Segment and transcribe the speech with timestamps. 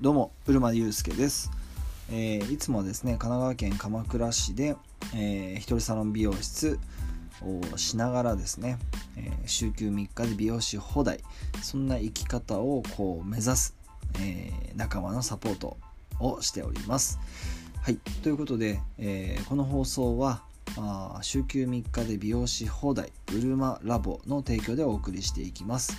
[0.00, 1.50] どうも、うるまゆうすけです、
[2.08, 4.76] えー、いつもですね、神奈川県鎌倉市で、
[5.12, 6.78] えー、一人サロン美容室
[7.42, 8.78] をしながらですね、
[9.16, 11.18] えー、週休3日で美容師放題、
[11.64, 13.74] そんな生き方をこう目指す、
[14.20, 15.76] えー、仲間のサポート
[16.20, 17.18] をしております。
[17.82, 20.44] はい、ということで、えー、この放送は、
[20.76, 25.96] あ週休3日で美容師放題うるまラボの提供でお送りしていきます。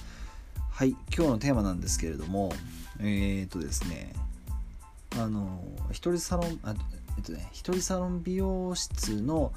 [0.72, 2.52] はい、今日のテーマなんですけれども、
[3.00, 4.14] えー、っとですね
[5.18, 6.74] あの一人サロンあ
[7.18, 9.52] えっとね一人サロン美容室の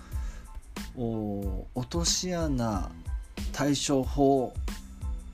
[0.97, 2.91] お落とし穴
[3.53, 4.53] 対処法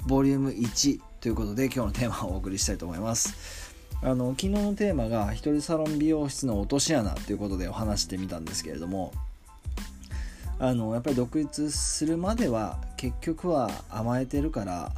[0.07, 3.75] ボリューム1ということで今日のテーマをお送りしたいと思います。
[4.01, 9.13] あの昨日のテーマが一人サロン美容室の落とし穴ということでお話してみたんですけれども
[10.61, 14.93] あのやっぱり独立するまでは結局は甘えてるから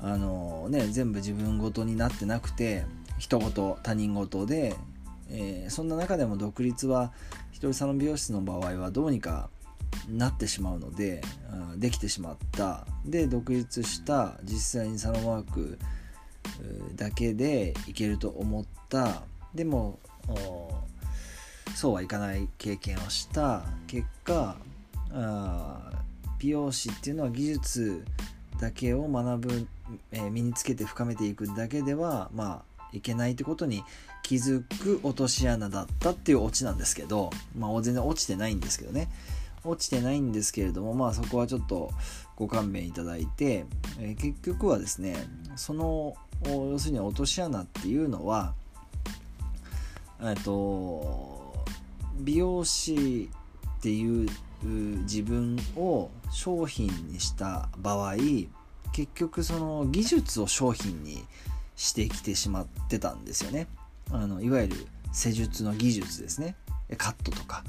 [0.00, 2.84] あのね全部自分ごとになってなくて
[3.18, 4.76] 人事他人事で、
[5.30, 7.12] えー、そんな中でも独立は
[7.50, 9.50] 一人サロン美容室の場合はどうにか
[10.08, 11.22] なってしまうので
[11.76, 12.86] できてしまった。
[13.04, 15.78] で独立した実際にサロンワーク
[16.94, 19.22] だけでいけると思った。
[19.54, 19.98] でも
[21.74, 23.64] そうはいかない経験をした。
[23.86, 24.56] 結果
[25.10, 25.90] あ
[26.38, 28.04] 美容師っていうのは技術
[28.60, 29.66] だけを学ぶ、
[30.12, 33.84] えー、身につけて深めていくだけではまあいけないってことに
[34.22, 39.08] 気づく落とし穴だったっていうオチなんですけどまあ全然落ちてないんですけどね。
[39.64, 41.90] 落ちてないんですけれどもまあそこはちょっと
[42.36, 43.66] ご勘弁いただいて、
[43.98, 45.16] えー、結局はですね
[45.56, 46.14] その
[46.46, 48.54] 要するに落とし穴っていうのは
[50.22, 51.54] えっと
[52.20, 53.28] 美容師
[53.78, 54.28] っていう
[54.62, 58.16] 自分を商品にした場合
[58.92, 61.24] 結局その技術を商品に
[61.76, 63.66] してきてしまってたんですよね。
[64.10, 66.56] あのいわゆる施術の技術ですね。
[66.96, 67.64] カットとか。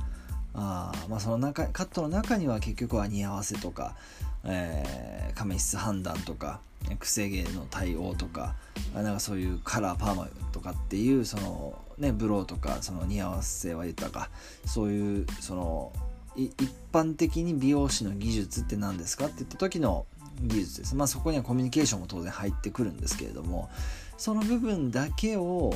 [0.53, 3.95] あまあその中カットの中には結局は似合わせとか、
[4.43, 6.59] えー、亀質判断とか
[6.97, 8.55] くせ毛の対応とか
[8.95, 14.29] なんかそういうカラーパーマとかっていうそのねブローとかその似合わせは言ったか。
[14.65, 15.93] そういうその
[16.35, 16.53] 一
[16.93, 20.05] 般的に美容師の技術って何ですかって言った時の
[20.41, 20.95] 技術です。
[20.95, 23.69] まあそこにはコミュニケーションも当然入ってくるんですけれども
[24.17, 25.73] その部分だけを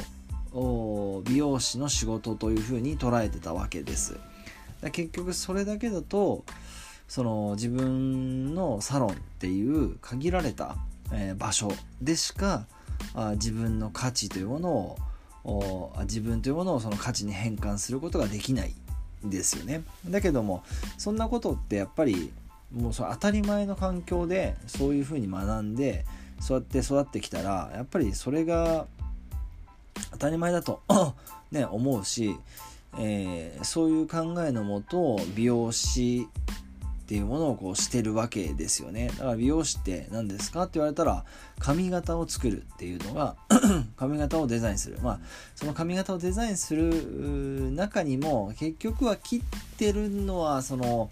[1.25, 4.17] 美容師の仕事というふうに捉えてたわけです。
[4.91, 6.43] 結局それだけだと
[7.07, 10.77] その自分のサロンっていう限られた、
[11.11, 11.71] え場所
[12.01, 12.65] でしか
[13.13, 14.97] あ自分の価値というもの
[15.43, 18.73] を自分というものをその価値に変換することができない
[19.23, 20.63] ですよねだけども
[20.97, 22.31] そんなことってやっぱり
[22.73, 26.05] もうそ当たり前の環境でそういうふうに学んで
[26.39, 28.87] そうやって育ってきたらやっぱりそれが
[30.11, 30.81] 当たり前だと
[31.51, 32.35] ね思うし、
[32.97, 36.27] えー、そういう考えのもと美容師
[37.03, 39.09] っていうものをこうしてるわけですよね。
[39.09, 41.25] だから美容師って何ですかって言われたら
[41.59, 43.35] 髪型を作るっていうのが
[43.97, 44.99] 髪型をデザインする。
[45.03, 45.19] まあ
[45.53, 49.41] その髪型をデザインする中にも結局は切っ
[49.77, 51.11] てるのはその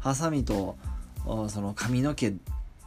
[0.00, 0.76] ハサミと
[1.24, 2.34] その髪の毛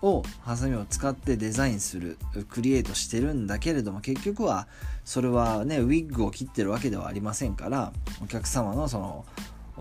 [0.02, 2.18] をハサミを使ってデザインする
[2.50, 4.68] クリエイトしてるんだけれども結局は
[5.06, 9.26] それはねウィッグを切ってるわけではありませんからお客様のその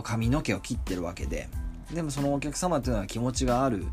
[0.02, 1.48] 髪の毛を切ってるわけで。
[1.92, 3.84] でもそのお客様っていうのは気持ちがある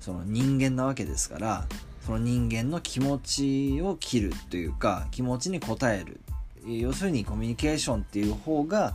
[0.00, 1.66] その人間なわけですから
[2.04, 6.20] その人間の気持ちを切るというか気持ちに応える。
[6.66, 8.94] 要するにコミュニケーションっていう方が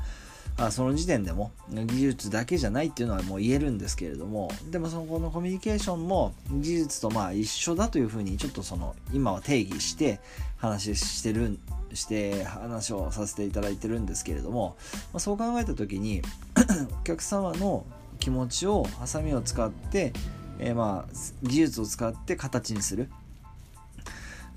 [0.59, 10.19] あその時点でも技術だけじゃないっていうのはもう言えるんですけれどもでもそのこのコミュニケーションも技術とまあ一緒だというふうにちょっとその今は定義して
[10.57, 11.57] 話してる
[11.93, 14.75] して話をさせていただいてるんですけれども、
[15.13, 16.21] まあ、そう考えた時に
[17.01, 17.85] お客様の
[18.19, 20.11] 気持ちをハサミを使って、
[20.59, 23.09] えー、まあ技術を使って形にする、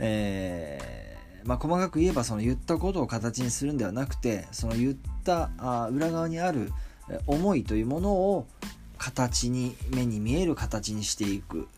[0.01, 6.73] えー、まあ、細かく言えばその言ったことを形にするんではなくてその言ったあ裏側にある
[7.27, 8.47] 思いというものを
[8.99, 11.69] 形に目に見える形にしていく。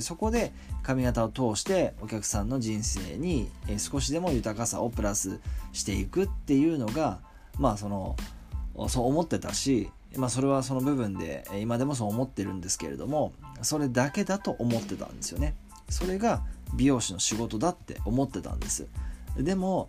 [0.00, 0.52] そこで
[0.82, 5.40] 髪型を通してお客さんの人生に少しでも豊かさをプラス
[5.74, 7.18] していくっていうのが
[7.58, 8.16] まあその
[8.88, 15.54] そう思ってたしまあ、それはその部分で今でもそう思ってるんですけれどもそれだけだと思ってたんですよね。
[15.88, 16.42] それが
[16.74, 18.86] 美容師の仕事だって思ってたんです。
[19.36, 19.88] でも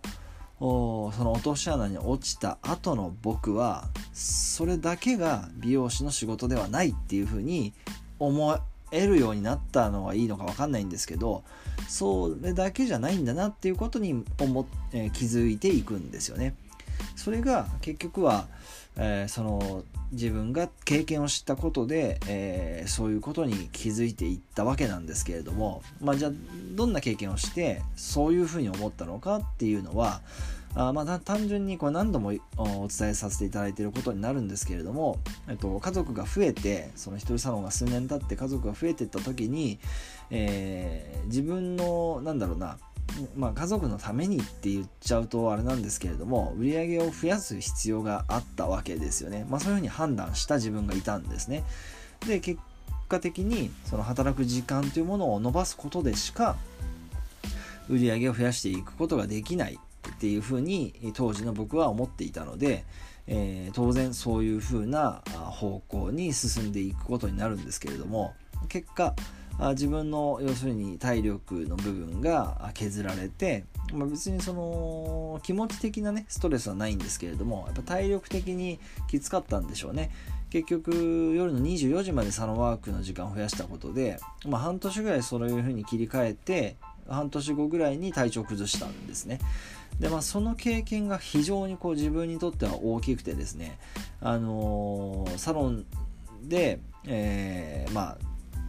[0.58, 7.74] その落とし穴に落ちた後の僕はそれだけが美容師の仕事ではないっていうふうに
[8.18, 8.58] 思
[8.90, 11.44] えるようになったのはいいのか分かんないんですけど
[11.88, 16.54] それだけじゃないんだなっていうことに思、えー、気づいていくんですよね。
[17.14, 18.46] それが結局は、
[18.98, 26.32] えー、その自分が経験を知ったことで、えー、そういうことに気づいていったわけなんですけれども、まあ、じゃあ
[26.74, 30.20] どんな経験をしてそういうふうに思ったのかっていうのは
[30.78, 39.78] あまあ、単純にこれ何度もお伝えさせていただいていることになるんですけれども、えっと、家族が増えてその一人サロンが数年経って家族が増えていった時に、
[40.30, 42.76] えー、自分のなんだろうな
[43.36, 51.64] まあ、家族のためにって言っちゃうとあれなんですけれども売り上げを増やす必要があったわけですよね、まあ、そういうふうに判断した自分がいたんですね。
[52.26, 52.60] で結
[53.08, 56.56] 果的にその働く時間というものを伸ばすことでしか
[57.88, 62.84] 売り上げを増やしていくことができないっていうふうに当時の僕は思っていたので、
[63.26, 68.34] えー、当然そういうふうな方向に進んでいくことになるんですけれども
[68.68, 69.14] 結果
[69.58, 80.10] 自分の要するに体力の部分が削られて、まあ、別にその気持ち的なねストレスはないんですけれどもやっぱ体力的にきつかったんでしょうね。
[80.50, 86.76] 結局夜の24時までサロンワークの時間を増やしたことで、まあ、半年ぐらいそういうふうに切り替えて
[87.08, 89.38] 半年後ぐらいに体調を崩したんですね。
[90.00, 93.78] でまあその経験が非常にこう自分にとっては大きくてですね
[94.20, 95.86] あのー、サロン
[96.42, 98.18] で、えー、まあ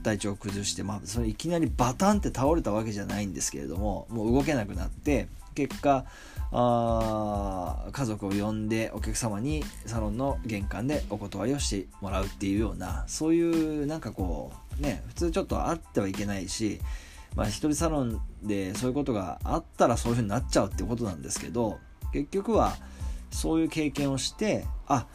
[0.07, 6.05] 体調を崩して、まあ、それいきなりバタンって倒れたわけじゃないんですけれどももう動けなくなって結果
[6.51, 16.79] あ家族を呼んでお客様にサロンの玄関でお断りをしてもらうっていうようなそういうなんかこうね普通ちょっとあってはいけないし
[17.35, 21.77] まあ、一人サロンでそういうことがあったらそういうふうになっちゃうってことなんですけど
[22.11, 22.75] 結局は
[23.29, 25.05] そういう経験をしてあ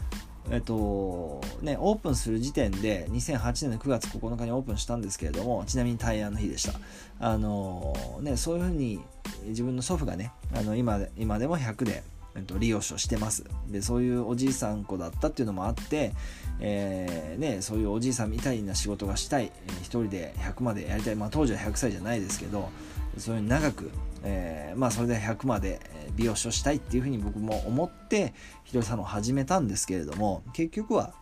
[0.50, 6.78] えっとね、オープンする時点で2008年の9月9日にオープンしたんですけれどもちなみに大安の日でした。
[7.20, 9.00] あの、ね、そういうふうに
[9.44, 12.02] 自分の祖父がねあの今今でも100で
[12.34, 13.44] えっと、利用者してます。
[13.68, 16.12] でそういうおじいさん子だったっていうのもあって、
[16.60, 22.70] えー、ね、そういうおじいさんみたいな仕事がしたい、えー、一人で100までやりたい、まあ、当時は100歳じゃないですけど
[23.18, 23.90] そういう長く、
[24.24, 25.80] えー、まあ、それで100まで
[26.14, 28.34] 美容師をしたいっていうふうに僕も思って
[28.64, 31.12] ひとりさんを始めたんですけれども結局は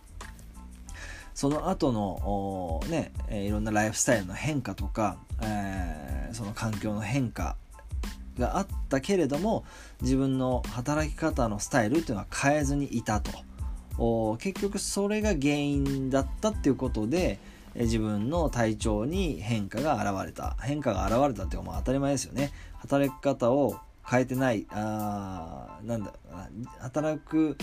[1.34, 7.56] その後のね、えいろんなライフスタイルの変化とか、えその環境の変化
[8.38, 9.64] があったけれども
[10.02, 13.30] 自分の働き方のスタイルっていうのは変えずにいたと。
[14.38, 17.38] 結局それが原因だったっていうことで
[17.74, 20.56] 自分の体調に変化が現れた。
[20.60, 22.52] 変化が現れたっていうのは当たり前ですよね。
[22.78, 23.76] 働き方を
[24.06, 24.66] 変えてない。
[24.70, 26.12] あなんだ
[26.80, 27.56] 働く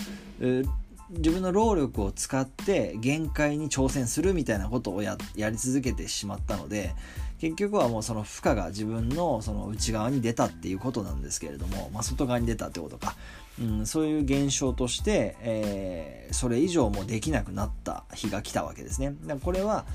[1.10, 6.94] 自分の労力を使って限界に挑戦するみたいなことをやり続けてしまったので
[7.38, 13.14] 結局はもうその負荷が自分のその内側に出たっていうことなんですけれども、まあ、外側に出たってことか、
[13.60, 19.14] うん、そういう現象として、えー、それ以上もできなくなった日が来たわけですね。
[19.22, 19.86] だからこれは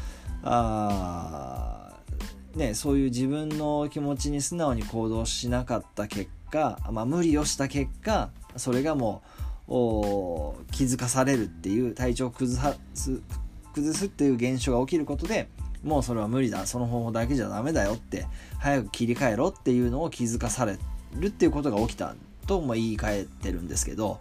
[0.44, 1.94] あ
[2.56, 13.22] ね、そういう自分の気持ちに素直に行動しなかった結果、まあ、無理をした結果それがもう気づかされるっていう体調を崩す
[13.74, 15.48] 崩すっていう現象が起きることで
[15.84, 16.66] もうそれは無理だ。
[16.66, 18.26] その方法だけじゃダメだよって
[18.60, 20.78] 早く切り替えろっていうのを気づかされ
[21.14, 22.16] るっていうことが起きた
[22.48, 24.20] とも言い換えてるんですけど、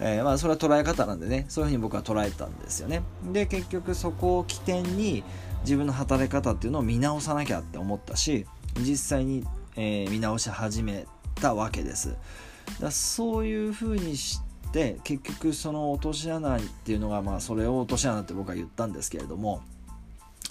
[0.00, 1.46] えー、まあそれは捉え方なんでね。
[1.48, 3.02] そういうふうに僕は捉えたんですよね。
[3.32, 5.24] で結局そこを起点に
[5.62, 8.46] 自分の働き方っていうのを見直さなきゃって思ったし
[8.78, 9.44] 実際に、
[9.76, 12.16] えー、見直し始めたわけです。
[12.80, 14.47] だそういうふうにして
[15.04, 19.62] 結局その落とし穴っていうのがまあそれを落とし穴って僕は言ったんですけれども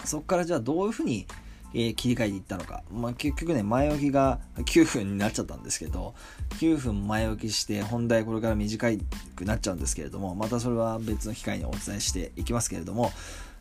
[0.06, 1.28] そこからじゃあどういうふうに、
[1.74, 6.16] えー、切り替えていったのか、まあ、結局ね前置きが9分になっちゃったんですけど
[6.60, 8.90] 9分前置きして本題これから短
[9.36, 13.12] くなっちゃうんですけれどもまたそれは別の機会にお伝えしていきますけれども、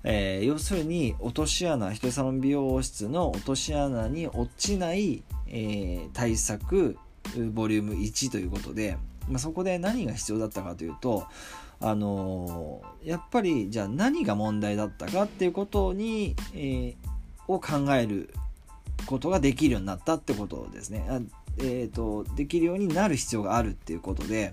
[0.04, 6.96] えー、要するに落とし穴ひとりサロン美容室の落とし穴に落ちない、えー、対策
[7.52, 8.96] ボリューム1ということで、
[9.28, 11.26] まあ、そこで何が必要だったかというと
[11.80, 16.96] あのやっぱりじゃあ何が問題だったかっていうことに、えー、
[17.48, 18.32] を考える
[19.06, 21.06] ことができるようになったってことですね。
[21.58, 24.52] えーと、できるようになる必要があるっていうことで、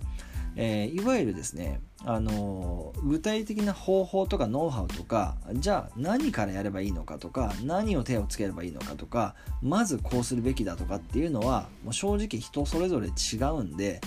[0.55, 14.01] えー、いわゆるですね、あの具体的な方法とかノウハウとかじゃあ何からやればいいのかとか何を手をつければいいのかとかまずこうするべきだとかっていうのはもう正直人それぞれ違うんで、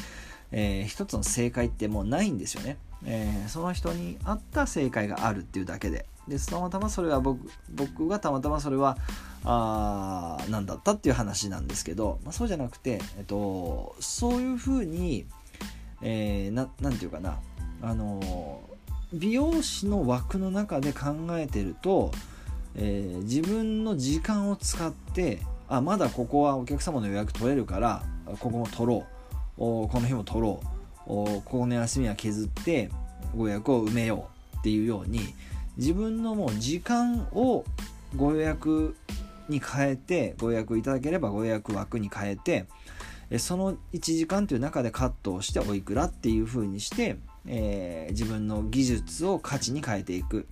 [0.53, 2.79] えー、一つの正解ってもうないんですよね。
[3.05, 6.07] えー、その人に合った正解があるっていうだけで。
[6.29, 8.99] でたまたまそれは僕僕がたまたまそれは
[9.45, 15.25] あ何だったっていう話なんですけど、まあ、そうじゃなくて、えっと、そういうふうに、
[16.03, 17.38] えー、なんていうかな。
[17.83, 18.62] あの
[19.12, 22.11] 美容師の枠の中で考えてると、
[22.75, 29.15] えー、自分の時間を使ってあまだここはお客様の予約取れるからここも取ろう。
[29.57, 30.67] この日も取ろう。
[31.07, 32.91] ここの休みは削って
[33.37, 35.21] ご予約を埋めようっていうように
[35.77, 37.65] 自分のもう時間を
[38.17, 38.97] ご予約
[39.49, 42.67] に変えてご予約いただければご予約枠に変えて
[43.39, 50.49] その1時間という中でカットをしておいくらっていう風にして、えー、自分の技術を価値に変えていく。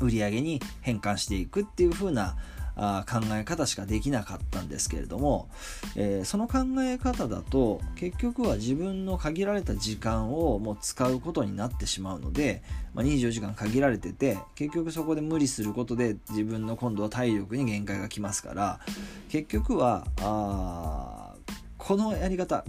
[0.00, 2.36] 売り上げに変換していくっていう風な
[2.76, 5.48] あ考え方しかできなかったんですけれども、
[5.96, 12.62] えー、その考え方だと結局は自分の限られた時間をもう使うことになってしまうので、
[12.94, 18.80] まあ、24時間限られてて結局そこで無理することで自分の今度は体力に限界がきますから
[19.28, 21.34] 結局はあ
[21.78, 22.64] このやり方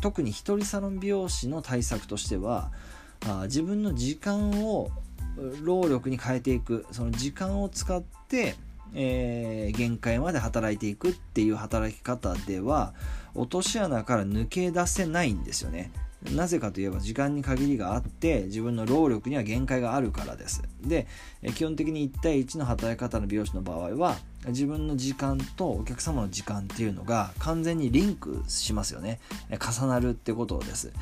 [0.00, 2.70] 特に一人サロン美容師の対策としては
[3.26, 4.90] あ自分の時間を
[5.62, 8.54] 労力に変えていくその時間を使って
[8.98, 12.94] えー、限界まで働いていくっていう働き方では
[13.34, 15.92] 落とし穴から抜け出せないんですよね。
[16.34, 20.62] なぜかといえば時間に限りがあって自分の労力には限界があるからです。
[20.82, 21.06] で
[21.54, 29.20] 基本的に1対1の働き方の美容師の場合は自分の時間とお客様の時間っていうのが完全にリンクしますよね。
[29.50, 30.92] 重なるってことです。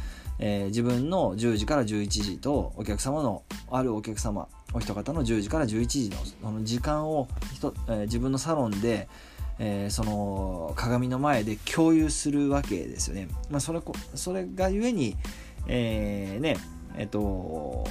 [0.40, 7.28] えー、自分の10時から11時とお客様のあるお客様お一方の10時から11時のその時間を
[7.88, 9.08] えー、自分のサロンで、
[9.58, 13.28] えー、その鏡の前で共有するわけですよね。
[13.50, 13.80] まあ、それ
[14.14, 15.16] それがゆえに、
[15.66, 16.56] えー、ね
[16.96, 17.86] えっと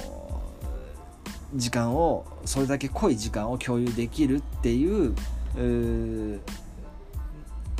[1.54, 5.14] 時間をそれだけ濃い時間を共有できるっていう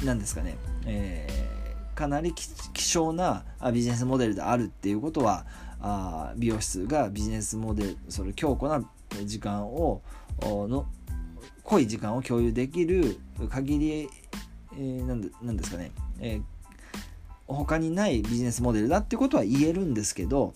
[0.05, 0.57] 何ですかね、
[0.87, 5.45] えー、かなり希少なビジネスモデルであるっていうことは
[5.87, 8.83] あ美容室がビジネスモデルそれ強固な
[9.27, 10.01] 時間を
[10.41, 10.87] の
[11.63, 13.19] 濃い時間を共有できる
[13.51, 14.09] 限り、
[14.73, 16.43] えー、なんでなんですかね、えー、
[17.47, 20.55] 他にないビジネスモデルだってことは言えるんですけど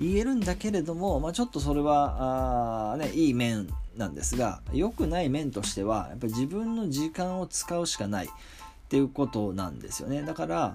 [0.00, 8.28] 言えるんだけれども、まあ、ちょっとそれはあ、ね、いい面なんですが良くない面としてはやっぱり自分の時間を使うしかない。
[8.90, 10.22] っていうことなんですよね。
[10.22, 10.74] だから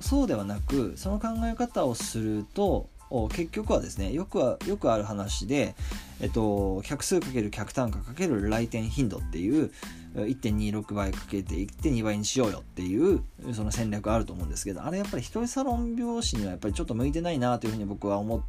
[0.00, 2.88] そうではなくその考え方をすると
[3.32, 5.74] 結局はですねよくはよくある話で、
[6.22, 9.70] えっと、客数かける客単価かける来店頻度っていう
[10.14, 13.22] 1.26倍かけて1.2倍にしようよっていう
[13.52, 18.42] その戦略あると思うんですけどあれやっぱり一人サロン美容師にはやっぱりちょっと向いてないなというふうに僕は思っ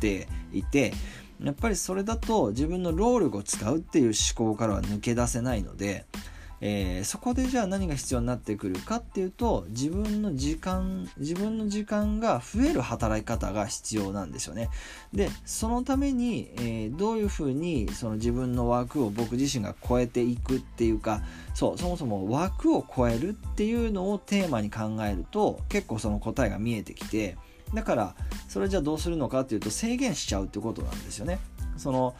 [0.00, 0.92] ていて
[1.40, 6.06] やっぱりそれだと自分の労力を使うっていう思考からは抜け出せないので
[6.62, 14.68] えー、そこでじゃあ何が必要になってくるかっていうと自分の時間自分の時間が増える働き方が必要なんですよね。
[15.14, 21.22] でそのために、えー、どういうふうにその自分の枠を僕自身が超えていくっていうか
[21.54, 27.36] そうそもそも枠を超えるっていうのをテーマに考えると結構その答えが見えてきて
[27.72, 28.14] だから
[28.48, 31.38] それじゃあどうするのかっていうと制限しちゃうってことなんですよね。
[31.76, 32.14] その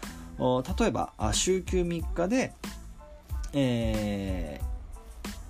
[0.79, 2.55] 例えば週休3日で
[3.53, 4.61] え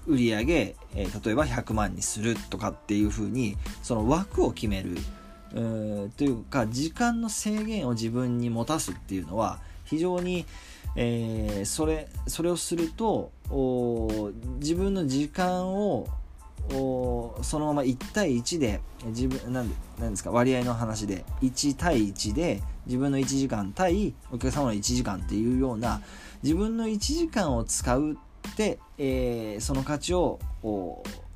[0.07, 4.97] ー、売上、えー、例えば100万にするとかっていうふうにその枠を決める
[5.53, 10.47] というか時間の制限を自分に持たすっていうのは非常に、
[10.95, 13.33] えー、それそれをすると
[14.61, 16.07] 自分の時間を
[17.43, 26.01] そのまま1対1で自分なんでなんですか割合の話で1対1で自分の1時間対お客様の1時間っていうような
[26.43, 30.39] 自分の1時間を使うって、えー、その価値を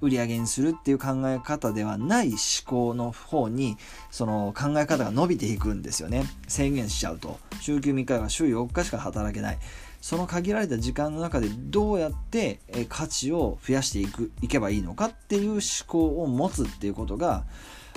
[0.00, 3.76] 売り上げにするっていう考え方ではない思考の方に
[4.10, 6.24] その考え方が伸びていくんですよね。
[6.48, 7.38] 制限しちゃうと。
[7.60, 9.58] 週休3日が週4日しか働けない。
[10.00, 17.46] その限られた時間の中でどうやって価値を増やしていくいけばいいのかっていう思考を持つっていうことが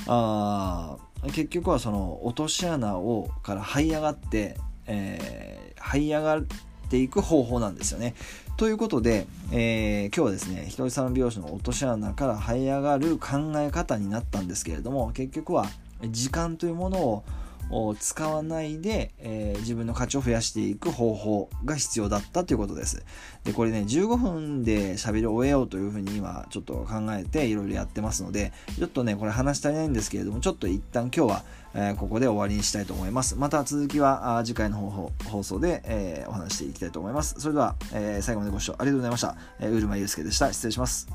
[0.06, 0.96] あ
[1.34, 6.42] 結局はその落とし穴をから這い上がって、えー、這い上が
[6.88, 8.16] ていく方法なんですよね。
[8.58, 15.68] ということで、えー、今日はですね、ひとりさん美容師の落とし穴から這い上がる考え方になったんですけれども、結局は
[16.10, 17.24] 時間というものを
[18.00, 23.04] 使わないで、えー、自分の価値を増やしていく方法が必要だったということです。
[23.44, 31.44] で、これね、15分で喋り終えようというふうに今ちょっと考えていろいろやってますので、ちょっとね、これ話したいないんですけれども、ちょっと一旦今日は、
[31.74, 33.36] えー、ここで終わりにしたいと思います。
[33.36, 37.36] また続きは次回の放送で、えー、お話していきたいと思います。
[37.38, 39.36] それでは、え、最後までご視聴ありがとうございました。
[39.60, 40.52] えー、うるまゆうすけでした。
[40.54, 41.08] 失礼します。